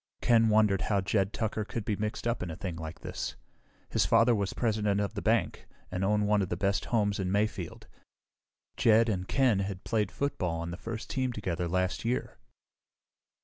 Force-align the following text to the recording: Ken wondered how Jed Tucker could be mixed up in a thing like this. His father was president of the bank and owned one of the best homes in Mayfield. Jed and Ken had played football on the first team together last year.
Ken 0.19 0.49
wondered 0.49 0.81
how 0.89 0.99
Jed 1.01 1.31
Tucker 1.31 1.63
could 1.63 1.85
be 1.85 1.95
mixed 1.95 2.25
up 2.27 2.41
in 2.41 2.49
a 2.49 2.55
thing 2.55 2.75
like 2.75 3.01
this. 3.01 3.35
His 3.91 4.03
father 4.03 4.33
was 4.33 4.51
president 4.51 4.99
of 4.99 5.13
the 5.13 5.21
bank 5.21 5.67
and 5.91 6.03
owned 6.03 6.27
one 6.27 6.41
of 6.41 6.49
the 6.49 6.57
best 6.57 6.85
homes 6.85 7.19
in 7.19 7.31
Mayfield. 7.31 7.85
Jed 8.77 9.09
and 9.09 9.27
Ken 9.27 9.59
had 9.59 9.83
played 9.83 10.11
football 10.11 10.59
on 10.59 10.71
the 10.71 10.75
first 10.75 11.07
team 11.07 11.31
together 11.31 11.67
last 11.67 12.03
year. 12.03 12.39